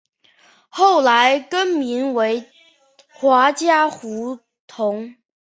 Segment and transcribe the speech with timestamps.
[0.69, 2.45] 后来更名为
[3.13, 5.13] 华嘉胡同。